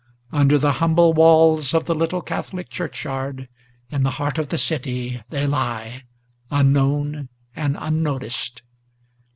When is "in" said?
3.91-4.01